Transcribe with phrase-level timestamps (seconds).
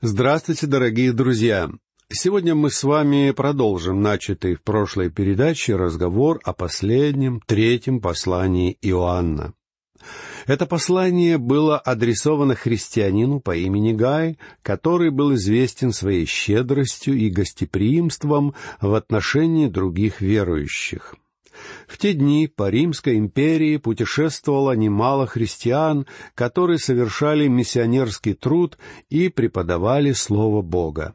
[0.00, 1.68] Здравствуйте, дорогие друзья!
[2.08, 9.54] Сегодня мы с вами продолжим начатый в прошлой передаче разговор о последнем, третьем послании Иоанна.
[10.46, 18.54] Это послание было адресовано христианину по имени Гай, который был известен своей щедростью и гостеприимством
[18.80, 21.16] в отношении других верующих.
[21.86, 28.78] В те дни по Римской империи путешествовало немало христиан, которые совершали миссионерский труд
[29.10, 31.14] и преподавали Слово Бога.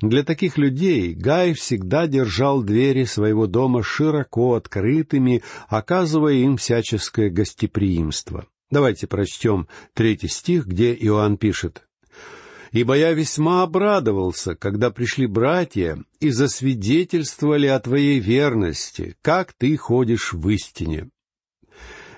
[0.00, 8.46] Для таких людей Гай всегда держал двери своего дома широко открытыми, оказывая им всяческое гостеприимство.
[8.70, 11.87] Давайте прочтем третий стих, где Иоанн пишет.
[12.72, 20.32] «Ибо я весьма обрадовался, когда пришли братья и засвидетельствовали о твоей верности, как ты ходишь
[20.32, 21.10] в истине».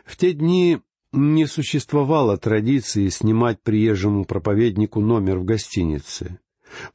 [0.05, 0.81] В те дни
[1.13, 6.41] не существовало традиции снимать приезжему проповеднику номер в гостинице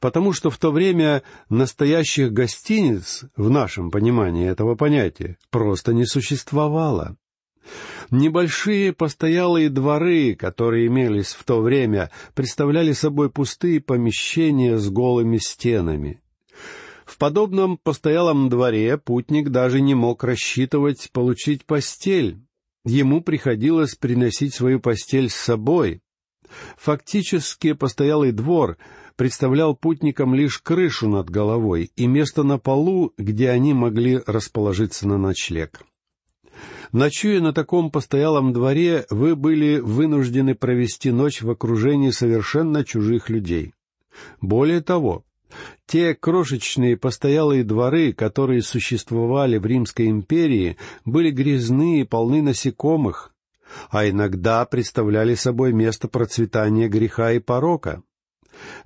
[0.00, 7.16] потому что в то время настоящих гостиниц, в нашем понимании этого понятия, просто не существовало.
[8.10, 16.20] Небольшие постоялые дворы, которые имелись в то время, представляли собой пустые помещения с голыми стенами.
[17.04, 22.38] В подобном постоялом дворе путник даже не мог рассчитывать получить постель.
[22.84, 26.00] Ему приходилось приносить свою постель с собой.
[26.76, 28.76] Фактически постоялый двор
[29.16, 35.18] представлял путникам лишь крышу над головой и место на полу, где они могли расположиться на
[35.18, 35.82] ночлег.
[36.92, 43.74] Ночуя на таком постоялом дворе, вы были вынуждены провести ночь в окружении совершенно чужих людей.
[44.40, 45.24] Более того,
[45.86, 53.32] те крошечные постоялые дворы, которые существовали в Римской империи, были грязны и полны насекомых,
[53.90, 58.02] а иногда представляли собой место процветания греха и порока.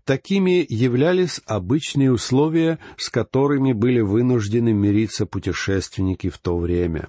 [0.05, 7.09] Такими являлись обычные условия, с которыми были вынуждены мириться путешественники в то время.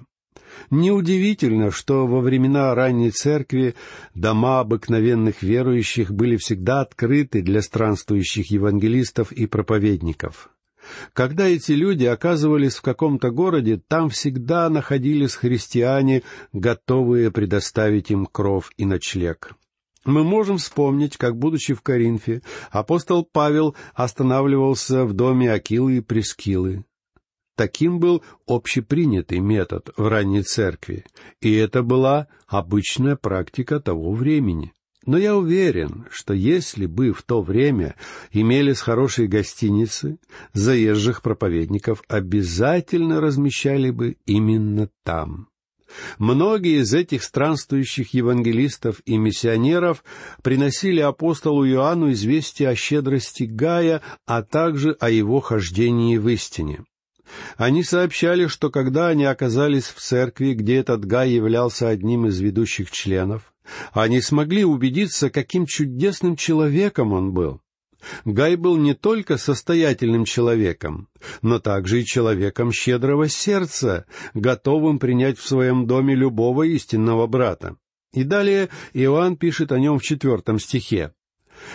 [0.70, 3.74] Неудивительно, что во времена ранней церкви
[4.14, 10.50] дома обыкновенных верующих были всегда открыты для странствующих евангелистов и проповедников.
[11.12, 18.72] Когда эти люди оказывались в каком-то городе, там всегда находились христиане, готовые предоставить им кров
[18.76, 19.54] и ночлег.
[20.04, 26.84] Мы можем вспомнить, как, будучи в Коринфе, апостол Павел останавливался в доме Акилы и Прескилы.
[27.56, 31.04] Таким был общепринятый метод в ранней церкви,
[31.40, 34.72] и это была обычная практика того времени.
[35.04, 37.96] Но я уверен, что если бы в то время
[38.30, 40.18] имелись хорошие гостиницы,
[40.52, 45.48] заезжих проповедников обязательно размещали бы именно там.
[46.18, 50.04] Многие из этих странствующих евангелистов и миссионеров
[50.42, 56.84] приносили апостолу Иоанну известие о щедрости Гая, а также о его хождении в истине.
[57.56, 62.90] Они сообщали, что когда они оказались в церкви, где этот Гай являлся одним из ведущих
[62.90, 63.52] членов,
[63.92, 67.60] они смогли убедиться, каким чудесным человеком он был.
[68.24, 71.08] Гай был не только состоятельным человеком,
[71.40, 77.76] но также и человеком щедрого сердца, готовым принять в своем доме любого истинного брата.
[78.12, 81.12] И далее Иоанн пишет о нем в четвертом стихе.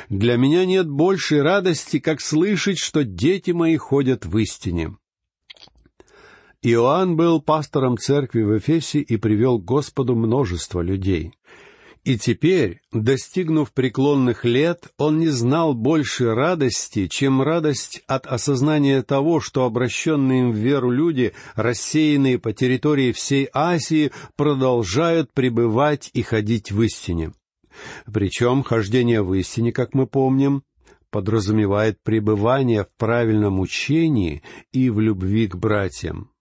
[0.09, 4.97] «Для меня нет большей радости, как слышать, что дети мои ходят в истине».
[6.63, 11.33] Иоанн был пастором церкви в Эфесе и привел к Господу множество людей.
[12.03, 19.41] И теперь, достигнув преклонных лет, он не знал больше радости, чем радость от осознания того,
[19.41, 26.71] что обращенные им в веру люди, рассеянные по территории всей Асии, продолжают пребывать и ходить
[26.71, 27.33] в истине.
[28.11, 30.63] Причем хождение в истине, как мы помним,
[31.11, 36.31] подразумевает пребывание в правильном учении и в любви к братьям.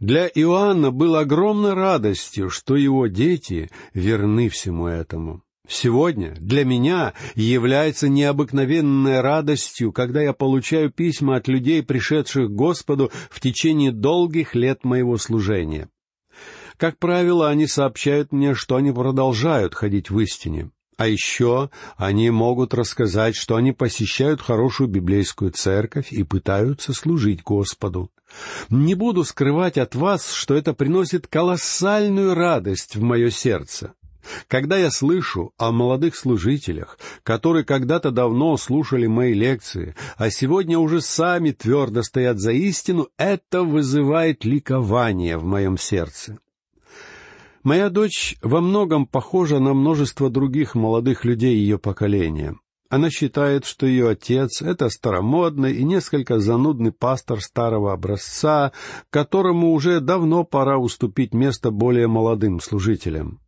[0.00, 5.42] Для Иоанна было огромной радостью, что его дети верны всему этому.
[5.68, 13.10] Сегодня для меня является необыкновенной радостью, когда я получаю письма от людей, пришедших к Господу
[13.30, 15.88] в течение долгих лет моего служения.
[16.76, 20.70] Как правило, они сообщают мне, что они продолжают ходить в истине.
[20.96, 28.10] А еще они могут рассказать, что они посещают хорошую библейскую церковь и пытаются служить Господу.
[28.70, 33.92] Не буду скрывать от вас, что это приносит колоссальную радость в мое сердце.
[34.48, 41.00] Когда я слышу о молодых служителях, которые когда-то давно слушали мои лекции, а сегодня уже
[41.00, 46.38] сами твердо стоят за истину, это вызывает ликование в моем сердце.
[47.62, 52.56] Моя дочь во многом похожа на множество других молодых людей ее поколения.
[52.92, 58.72] Она считает, что ее отец— это старомодный и несколько занудный пастор старого образца,
[59.08, 63.40] которому уже давно пора уступить место более молодым служителям.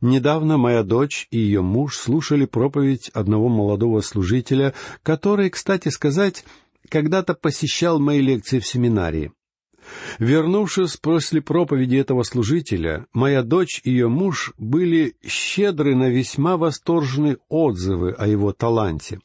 [0.00, 4.72] Недавно моя дочь и ее муж слушали проповедь одного молодого служителя,
[5.02, 6.42] который, кстати сказать,
[6.88, 9.32] когда-то посещал мои лекции в семинарии.
[10.18, 17.38] Вернувшись после проповеди этого служителя, моя дочь и ее муж были щедры на весьма восторженные
[17.48, 19.20] отзывы о его таланте.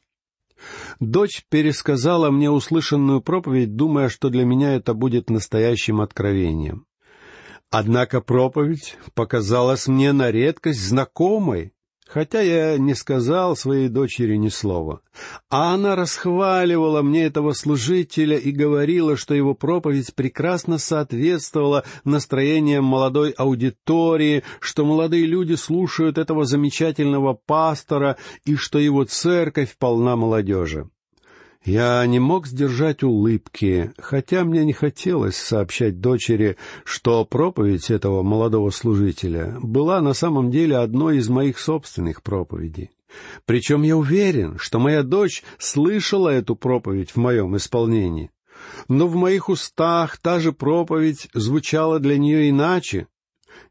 [1.00, 6.86] Дочь пересказала мне услышанную проповедь, думая, что для меня это будет настоящим откровением.
[7.70, 11.72] Однако проповедь показалась мне на редкость знакомой,
[12.08, 15.00] хотя я не сказал своей дочери ни слова.
[15.50, 23.30] А она расхваливала мне этого служителя и говорила, что его проповедь прекрасно соответствовала настроениям молодой
[23.30, 30.88] аудитории, что молодые люди слушают этого замечательного пастора и что его церковь полна молодежи.
[31.64, 38.70] Я не мог сдержать улыбки, хотя мне не хотелось сообщать дочери, что проповедь этого молодого
[38.70, 42.90] служителя была на самом деле одной из моих собственных проповедей.
[43.44, 48.30] Причем я уверен, что моя дочь слышала эту проповедь в моем исполнении.
[48.88, 53.06] Но в моих устах та же проповедь звучала для нее иначе,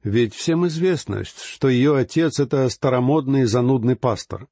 [0.03, 4.47] ведь всем известно, что ее отец— это старомодный занудный пастор.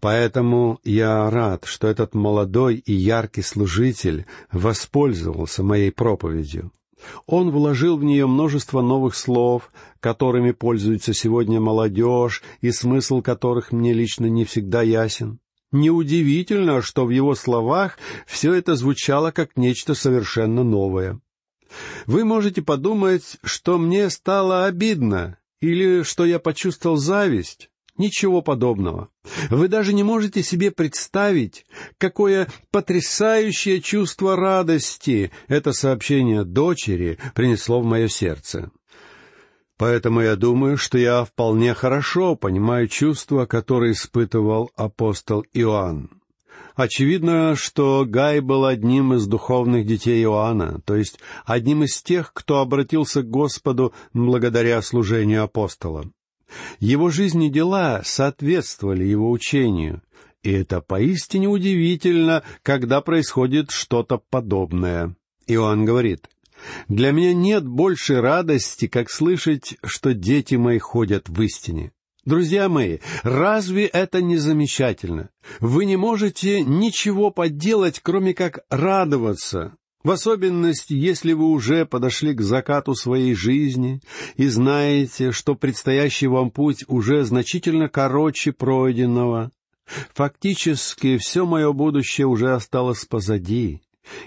[0.00, 6.72] Поэтому я рад, что этот молодой и яркий служитель воспользовался моей проповедью.
[7.26, 9.70] Он вложил в нее множество новых слов,
[10.00, 15.38] которыми пользуется сегодня молодежь, и смысл которых мне лично не всегда ясен.
[15.72, 21.20] Неудивительно, что в его словах все это звучало как нечто совершенно новое.
[22.06, 27.70] Вы можете подумать, что мне стало обидно, или что я почувствовал зависть.
[27.98, 29.08] Ничего подобного.
[29.48, 31.64] Вы даже не можете себе представить,
[31.96, 38.70] какое потрясающее чувство радости это сообщение дочери принесло в мое сердце.
[39.78, 46.10] Поэтому я думаю, что я вполне хорошо понимаю чувства, которые испытывал апостол Иоанн.
[46.74, 52.58] Очевидно, что Гай был одним из духовных детей Иоанна, то есть одним из тех, кто
[52.58, 56.04] обратился к Господу благодаря служению апостола.
[56.78, 60.02] Его жизнь и дела соответствовали его учению,
[60.42, 65.16] и это поистине удивительно, когда происходит что-то подобное.
[65.46, 66.28] Иоанн говорит,
[66.88, 71.92] «Для меня нет большей радости, как слышать, что дети мои ходят в истине».
[72.24, 75.30] Друзья мои, разве это не замечательно?
[75.60, 82.40] Вы не можете ничего поделать, кроме как радоваться, в особенности, если вы уже подошли к
[82.40, 84.00] закату своей жизни
[84.36, 89.50] и знаете, что предстоящий вам путь уже значительно короче пройденного.
[90.14, 93.82] Фактически все мое будущее уже осталось позади,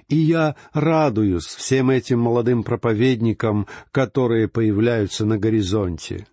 [0.09, 6.27] и я радуюсь всем этим молодым проповедникам, которые появляются на горизонте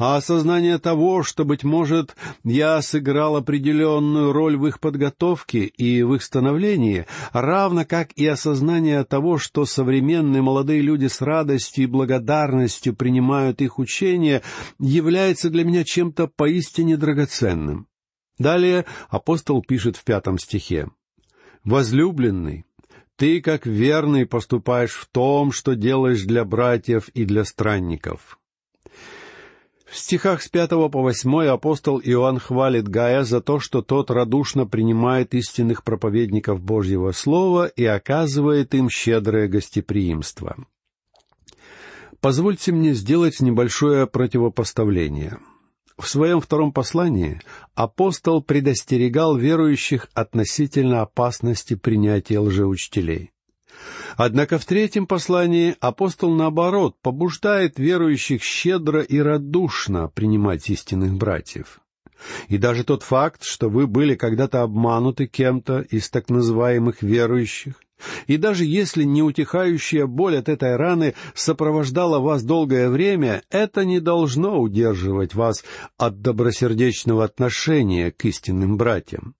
[0.00, 6.14] а осознание того, что, быть может, я сыграл определенную роль в их подготовке и в
[6.14, 12.96] их становлении, равно как и осознание того, что современные молодые люди с радостью и благодарностью
[12.96, 14.40] принимают их учения,
[14.78, 17.86] является для меня чем-то поистине драгоценным.
[18.38, 20.88] Далее апостол пишет в пятом стихе.
[21.62, 22.64] «Возлюбленный,
[23.16, 28.38] ты, как верный, поступаешь в том, что делаешь для братьев и для странников.
[29.90, 34.64] В стихах с пятого по восьмой апостол Иоанн хвалит Гая за то, что тот радушно
[34.64, 40.56] принимает истинных проповедников Божьего Слова и оказывает им щедрое гостеприимство.
[42.20, 45.38] Позвольте мне сделать небольшое противопоставление.
[45.98, 47.40] В своем втором послании
[47.74, 53.32] апостол предостерегал верующих относительно опасности принятия лжеучителей.
[54.16, 61.80] Однако в третьем послании апостол, наоборот, побуждает верующих щедро и радушно принимать истинных братьев.
[62.48, 67.74] И даже тот факт, что вы были когда-то обмануты кем-то из так называемых верующих,
[68.26, 74.60] и даже если неутихающая боль от этой раны сопровождала вас долгое время, это не должно
[74.60, 75.64] удерживать вас
[75.98, 79.34] от добросердечного отношения к истинным братьям.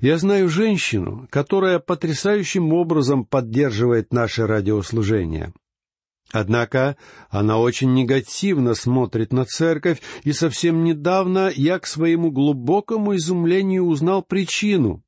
[0.00, 5.52] Я знаю женщину, которая потрясающим образом поддерживает наше радиослужение.
[6.32, 6.96] Однако
[7.28, 14.22] она очень негативно смотрит на церковь, и совсем недавно я к своему глубокому изумлению узнал
[14.22, 15.02] причину.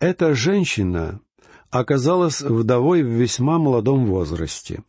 [0.00, 1.20] Эта женщина
[1.70, 4.82] оказалась вдовой в весьма молодом возрасте.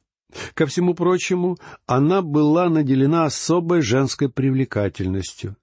[0.53, 5.55] Ко всему прочему, она была наделена особой женской привлекательностью.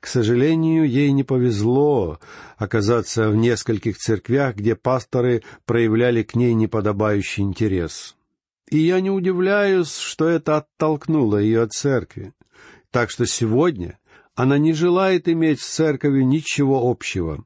[0.00, 2.18] К сожалению, ей не повезло
[2.56, 8.16] оказаться в нескольких церквях, где пасторы проявляли к ней неподобающий интерес.
[8.70, 12.32] И я не удивляюсь, что это оттолкнуло ее от церкви.
[12.90, 13.98] Так что сегодня
[14.34, 17.44] она не желает иметь с церковью ничего общего.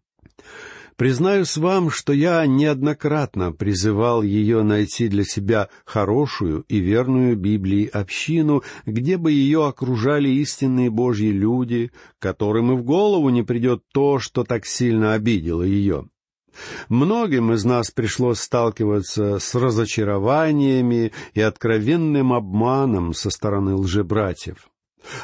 [0.97, 8.63] Признаюсь вам, что я неоднократно призывал ее найти для себя хорошую и верную Библии общину,
[8.87, 14.45] где бы ее окружали истинные Божьи люди, которым и в голову не придет то, что
[14.45, 16.09] так сильно обидело ее.
[16.89, 24.69] Многим из нас пришлось сталкиваться с разочарованиями и откровенным обманом со стороны лжебратьев.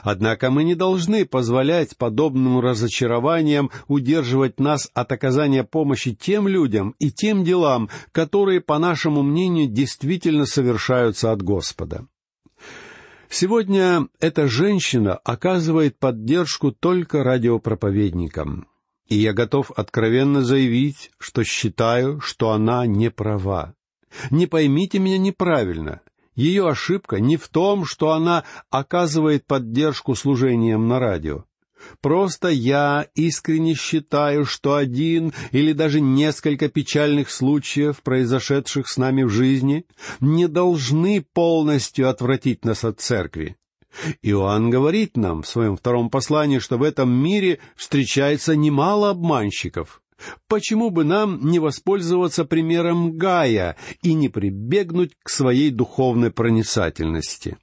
[0.03, 7.11] Однако мы не должны позволять подобным разочарованиям удерживать нас от оказания помощи тем людям и
[7.11, 12.07] тем делам, которые, по нашему мнению, действительно совершаются от Господа.
[13.29, 18.67] Сегодня эта женщина оказывает поддержку только радиопроповедникам,
[19.07, 23.75] и я готов откровенно заявить, что считаю, что она не права.
[24.31, 26.01] Не поймите меня неправильно.
[26.35, 31.45] Ее ошибка не в том, что она оказывает поддержку служением на радио.
[32.01, 39.31] Просто я искренне считаю, что один или даже несколько печальных случаев, произошедших с нами в
[39.31, 39.87] жизни,
[40.21, 43.57] не должны полностью отвратить нас от церкви.
[44.23, 50.01] Иоанн говорит нам в своем втором послании, что в этом мире встречается немало обманщиков.
[50.49, 57.59] Почему бы нам не воспользоваться примером Гая и не прибегнуть к своей духовной проницательности?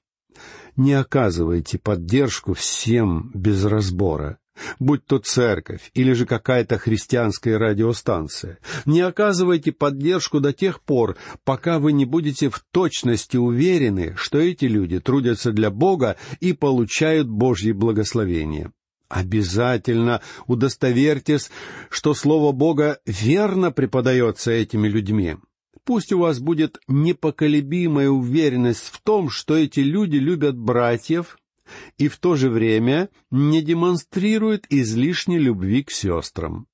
[0.76, 4.38] Не оказывайте поддержку всем без разбора,
[4.80, 8.60] будь то церковь или же какая-то христианская радиостанция.
[8.86, 14.66] Не оказывайте поддержку до тех пор, пока вы не будете в точности уверены, что эти
[14.66, 18.72] люди трудятся для Бога и получают Божье благословение.
[19.10, 21.50] Обязательно удостоверьтесь,
[21.90, 25.38] что Слово Бога верно преподается этими людьми.
[25.86, 31.38] Пусть у вас будет непоколебимая уверенность в том, что эти люди любят братьев
[31.98, 36.68] и в то же время не демонстрируют излишней любви к сестрам.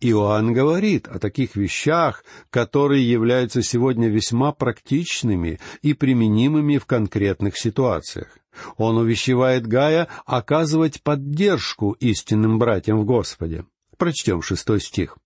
[0.00, 8.38] Иоанн говорит о таких вещах, которые являются сегодня весьма практичными и применимыми в конкретных ситуациях.
[8.76, 13.66] Он увещевает Гая оказывать поддержку истинным братьям в Господе.
[13.96, 15.18] Прочтем шестой стих.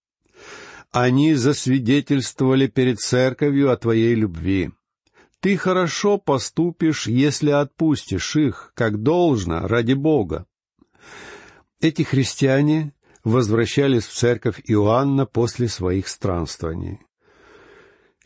[0.92, 4.70] «Они засвидетельствовали перед церковью о твоей любви.
[5.38, 10.46] Ты хорошо поступишь, если отпустишь их, как должно, ради Бога».
[11.80, 12.92] Эти христиане
[13.24, 17.00] возвращались в церковь Иоанна после своих странствований.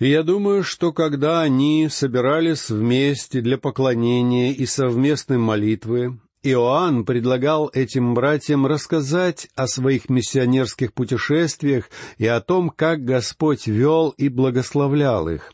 [0.00, 7.70] И я думаю, что когда они собирались вместе для поклонения и совместной молитвы, Иоанн предлагал
[7.72, 15.28] этим братьям рассказать о своих миссионерских путешествиях и о том, как Господь вел и благословлял
[15.28, 15.52] их.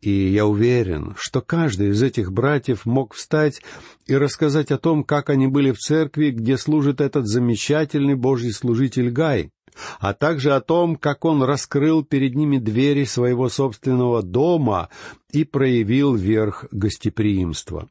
[0.00, 3.60] И я уверен, что каждый из этих братьев мог встать
[4.06, 9.10] и рассказать о том, как они были в церкви, где служит этот замечательный Божий служитель
[9.10, 9.50] Гай,
[9.98, 14.88] а также о том, как он раскрыл перед ними двери своего собственного дома
[15.32, 17.90] и проявил верх гостеприимства.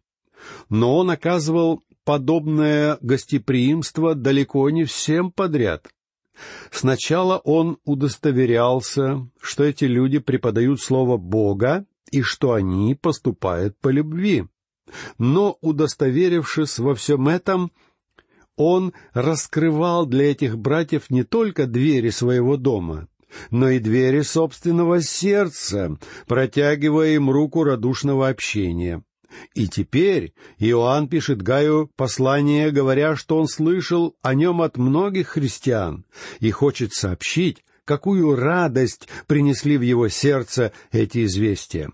[0.67, 5.87] Но он оказывал подобное гостеприимство далеко не всем подряд.
[6.71, 14.45] Сначала он удостоверялся, что эти люди преподают Слово Бога и что они поступают по любви.
[15.17, 17.71] Но, удостоверившись во всем этом,
[18.55, 23.07] он раскрывал для этих братьев не только двери своего дома,
[23.51, 25.97] но и двери собственного сердца,
[26.27, 29.03] протягивая им руку радушного общения.
[29.53, 36.05] И теперь Иоанн пишет Гаю послание, говоря, что он слышал о нем от многих христиан
[36.39, 41.89] и хочет сообщить, какую радость принесли в его сердце эти известия.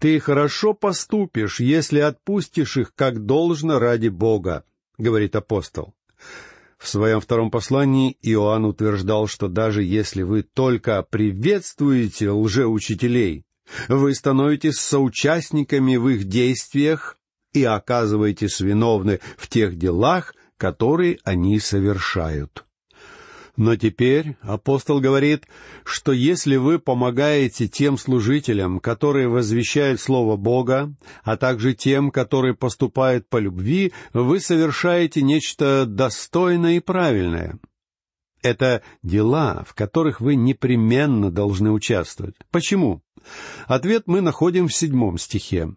[0.00, 4.64] «Ты хорошо поступишь, если отпустишь их как должно ради Бога»,—
[4.98, 5.94] говорит апостол.
[6.76, 13.44] В своем втором послании Иоанн утверждал, что даже если вы только приветствуете лжеучителей,
[13.86, 17.16] вы становитесь соучастниками в их действиях
[17.52, 22.64] и оказываетесь виновны в тех делах, которые они совершают.
[23.58, 25.48] Но теперь апостол говорит,
[25.84, 33.28] что если вы помогаете тем служителям, которые возвещают Слово Бога, а также тем, которые поступают
[33.28, 37.58] по любви, вы совершаете нечто достойное и правильное.
[38.42, 42.36] Это дела, в которых вы непременно должны участвовать.
[42.52, 43.02] Почему?
[43.66, 45.74] Ответ мы находим в седьмом стихе.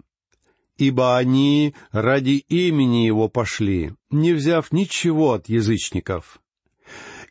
[0.77, 6.41] ибо они ради имени Его пошли, не взяв ничего от язычников».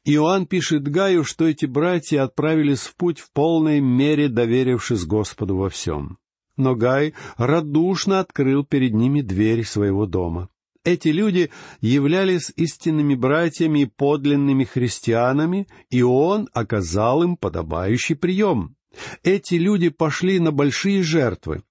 [0.04, 5.68] Иоанн пишет Гаю, что эти братья отправились в путь в полной мере, доверившись Господу во
[5.68, 6.18] всем.
[6.56, 10.48] Но Гай радушно открыл перед ними дверь своего дома.
[10.84, 11.50] Эти люди
[11.82, 18.76] являлись истинными братьями и подлинными христианами, и он оказал им подобающий прием.
[19.22, 21.62] Эти люди пошли на большие жертвы.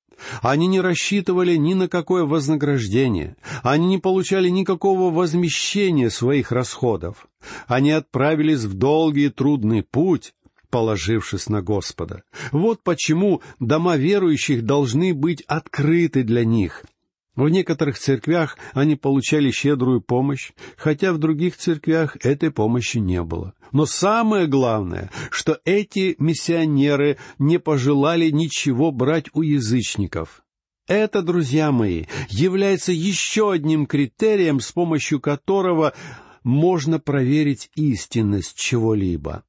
[0.42, 7.28] Они не рассчитывали ни на какое вознаграждение, они не получали никакого возмещения своих расходов.
[7.68, 10.34] Они отправились в долгий трудный путь,
[10.70, 12.24] положившись на Господа.
[12.52, 16.84] Вот почему дома верующих должны быть открыты для них,
[17.40, 23.54] в некоторых церквях они получали щедрую помощь, хотя в других церквях этой помощи не было.
[23.72, 30.44] Но самое главное, что эти миссионеры не пожелали ничего брать у язычников.
[30.88, 35.94] Это, друзья мои, является еще одним критерием, с помощью которого
[36.44, 39.44] можно проверить истинность чего-либо.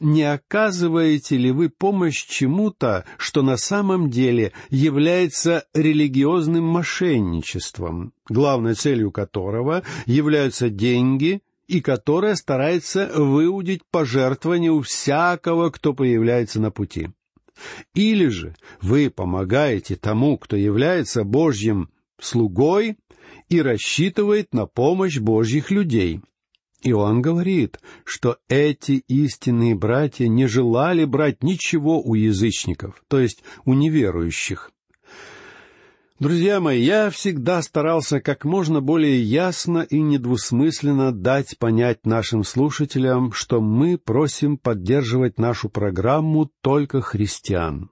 [0.00, 9.10] Не оказываете ли вы помощь чему-то, что на самом деле является религиозным мошенничеством, главной целью
[9.10, 17.10] которого являются деньги и которое старается выудить пожертвования у всякого, кто появляется на пути?
[17.94, 22.96] Или же вы помогаете тому, кто является Божьим слугой
[23.48, 26.20] и рассчитывает на помощь Божьих людей–
[26.82, 33.74] Иоанн говорит, что эти истинные братья не желали брать ничего у язычников, то есть у
[33.74, 34.72] неверующих.
[36.18, 43.32] Друзья мои, я всегда старался как можно более ясно и недвусмысленно дать понять нашим слушателям,
[43.32, 47.88] что мы просим поддерживать нашу программу только христиан.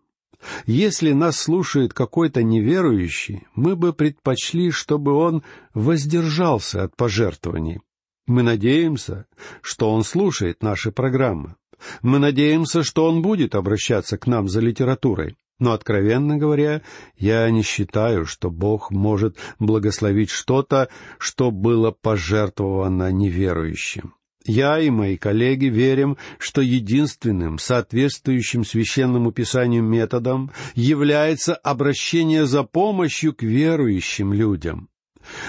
[0.66, 5.42] Если нас слушает какой-то неверующий, мы бы предпочли, чтобы он
[5.72, 7.80] воздержался от пожертвований,
[8.28, 9.26] мы надеемся,
[9.62, 11.56] что он слушает наши программы.
[12.02, 15.36] Мы надеемся, что он будет обращаться к нам за литературой.
[15.58, 16.82] Но, откровенно говоря,
[17.16, 24.14] я не считаю, что Бог может благословить что-то, что было пожертвовано неверующим.
[24.44, 33.34] Я и мои коллеги верим, что единственным соответствующим священному писанию методом является обращение за помощью
[33.34, 34.88] к верующим людям.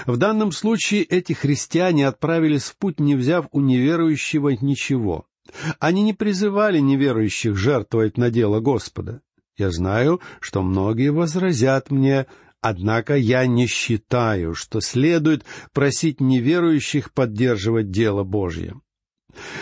[0.06, 5.26] В данном случае эти христиане отправились в путь, не взяв у неверующего ничего.
[5.78, 9.22] Они не призывали неверующих жертвовать на дело Господа.
[9.56, 12.26] Я знаю, что многие возразят мне,
[12.60, 18.80] однако я не считаю, что следует просить неверующих поддерживать дело Божье.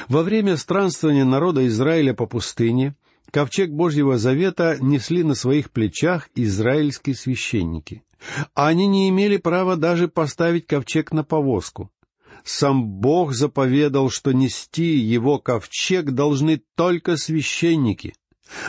[0.08, 2.96] Во время странствования народа Израиля по пустыне
[3.30, 8.02] ковчег Божьего Завета несли на своих плечах израильские священники.
[8.54, 11.90] Они не имели права даже поставить ковчег на повозку.
[12.44, 18.14] Сам Бог заповедал, что нести его ковчег должны только священники.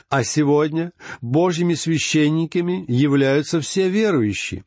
[0.10, 4.64] А сегодня Божьими священниками являются все верующие.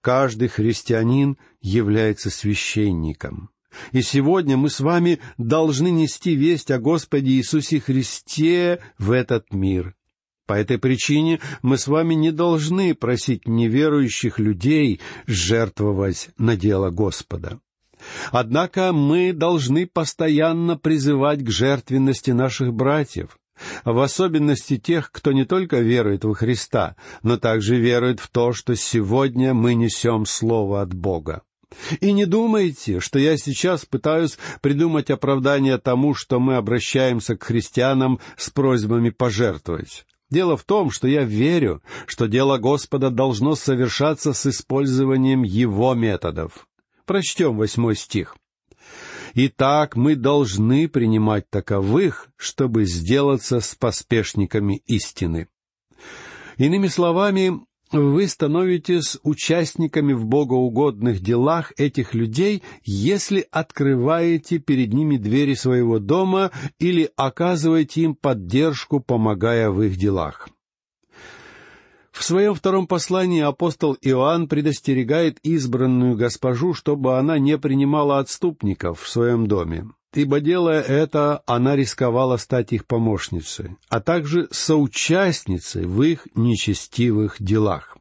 [0.00, 3.50] Каждый христианин является священником.
[3.92, 9.94] И сегодня мы с вами должны нести весть о Господе Иисусе Христе в этот мир.
[10.46, 17.58] По этой причине мы с вами не должны просить неверующих людей жертвовать на дело Господа.
[18.30, 23.38] Однако мы должны постоянно призывать к жертвенности наших братьев,
[23.84, 28.76] в особенности тех, кто не только верует во Христа, но также верует в то, что
[28.76, 31.42] сегодня мы несем Слово от Бога.
[32.00, 38.20] И не думайте, что я сейчас пытаюсь придумать оправдание тому, что мы обращаемся к христианам
[38.36, 40.06] с просьбами пожертвовать.
[40.30, 46.66] Дело в том, что я верю, что дело Господа должно совершаться с использованием Его методов.
[47.04, 48.36] Прочтем восьмой стих.
[49.34, 55.48] «Итак, мы должны принимать таковых, чтобы сделаться с поспешниками истины».
[56.56, 57.60] Иными словами,
[57.92, 66.50] вы становитесь участниками в богоугодных делах этих людей, если открываете перед ними двери своего дома
[66.78, 70.48] или оказываете им поддержку, помогая в их делах.
[72.10, 79.08] В своем втором послании апостол Иоанн предостерегает избранную госпожу, чтобы она не принимала отступников в
[79.08, 86.26] своем доме ибо, делая это, она рисковала стать их помощницей, а также соучастницей в их
[86.34, 87.96] нечестивых делах.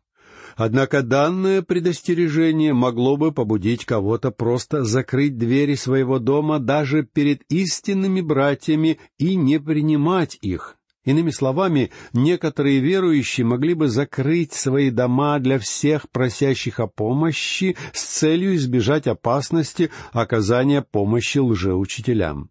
[0.55, 8.21] Однако данное предостережение могло бы побудить кого-то просто закрыть двери своего дома даже перед истинными
[8.21, 10.77] братьями и не принимать их.
[11.05, 18.03] Иными словами, некоторые верующие могли бы закрыть свои дома для всех просящих о помощи с
[18.03, 22.49] целью избежать опасности оказания помощи лжеучителям.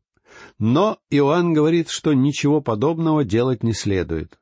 [0.59, 4.39] Но Иоанн говорит, что ничего подобного делать не следует.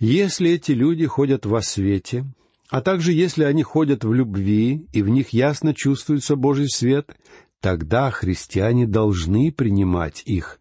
[0.00, 2.24] Если эти люди ходят во свете,
[2.68, 7.16] а также если они ходят в любви, и в них ясно чувствуется Божий свет,
[7.60, 10.60] тогда христиане должны принимать их.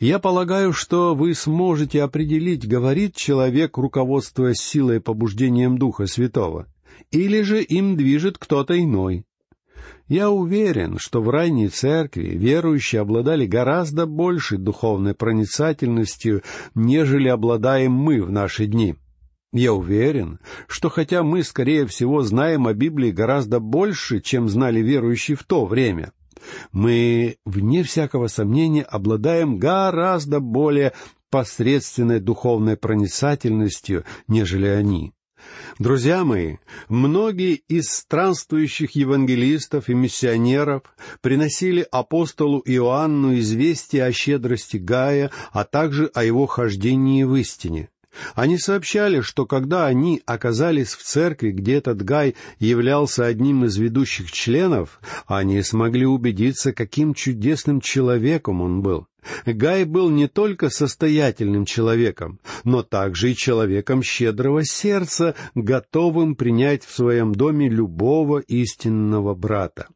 [0.00, 6.66] Я полагаю, что вы сможете определить, говорит человек, руководствуясь силой и побуждением Духа Святого,
[7.10, 9.24] или же им движет кто-то иной.
[10.08, 16.42] Я уверен, что в ранней церкви верующие обладали гораздо большей духовной проницательностью,
[16.74, 18.96] нежели обладаем мы в наши дни.
[19.52, 25.36] Я уверен, что хотя мы, скорее всего, знаем о Библии гораздо больше, чем знали верующие
[25.36, 26.12] в то время,
[26.72, 30.92] мы, вне всякого сомнения, обладаем гораздо более
[31.30, 35.12] посредственной духовной проницательностью, нежели они.
[35.78, 36.56] Друзья мои,
[36.88, 40.82] многие из странствующих евангелистов и миссионеров
[41.20, 47.88] приносили апостолу Иоанну известие о щедрости Гая, а также о его хождении в истине.
[48.34, 54.30] Они сообщали, что когда они оказались в церкви, где этот Гай являлся одним из ведущих
[54.30, 59.06] членов, они смогли убедиться, каким чудесным человеком он был.
[59.46, 66.94] Гай был не только состоятельным человеком, но также и человеком щедрого сердца, готовым принять в
[66.94, 69.88] своем доме любого истинного брата.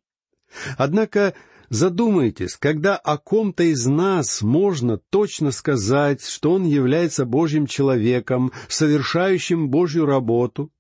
[0.76, 1.34] Однако
[1.70, 9.68] Задумайтесь, когда о ком-то из нас можно точно сказать, что он является Божьим человеком, совершающим
[9.68, 10.70] Божью работу,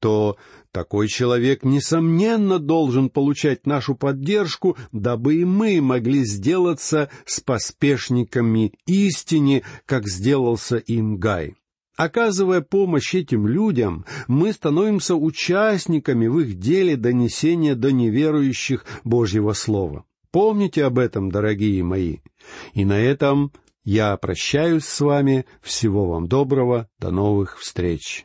[0.00, 0.36] то
[0.72, 9.62] такой человек, несомненно, должен получать нашу поддержку, дабы и мы могли сделаться с поспешниками истине,
[9.86, 11.54] как сделался им Гай.
[11.96, 20.04] Оказывая помощь этим людям, мы становимся участниками в их деле донесения до неверующих Божьего Слова.
[20.30, 22.18] Помните об этом, дорогие мои.
[22.72, 23.52] И на этом
[23.84, 25.44] я прощаюсь с вами.
[25.60, 26.88] Всего вам доброго.
[26.98, 28.24] До новых встреч.